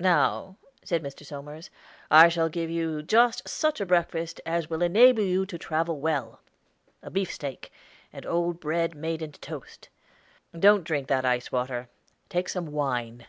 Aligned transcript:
"Now," 0.00 0.56
said 0.82 1.04
Mr. 1.04 1.24
Somers, 1.24 1.70
"I 2.10 2.28
shall 2.28 2.48
give 2.48 2.68
you 2.68 3.00
just 3.00 3.48
such 3.48 3.80
a 3.80 3.86
breakfast 3.86 4.40
as 4.44 4.68
will 4.68 4.82
enable 4.82 5.22
you 5.22 5.46
to 5.46 5.56
travel 5.56 6.00
well 6.00 6.40
a 7.00 7.10
beefsteak, 7.12 7.70
and 8.12 8.26
old 8.26 8.58
bread 8.58 8.96
made 8.96 9.22
into 9.22 9.38
toast. 9.38 9.88
Don't 10.58 10.82
drink 10.82 11.06
that 11.06 11.24
ice 11.24 11.52
water; 11.52 11.88
take 12.28 12.48
some 12.48 12.72
wine." 12.72 13.26